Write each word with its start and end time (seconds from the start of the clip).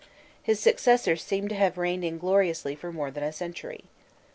His 0.41 0.59
successors 0.59 1.23
seem 1.23 1.47
to 1.47 1.53
have 1.53 1.77
reigned 1.77 2.03
ingloriously 2.03 2.73
for 2.73 2.91
more 2.91 3.11
than 3.11 3.23
a 3.23 3.31
century. 3.31 3.83